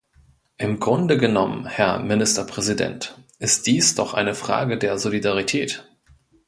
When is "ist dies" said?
3.37-3.93